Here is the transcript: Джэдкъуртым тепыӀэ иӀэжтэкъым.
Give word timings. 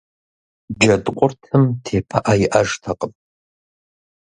Джэдкъуртым 0.79 1.63
тепыӀэ 1.83 2.33
иӀэжтэкъым. 2.45 3.13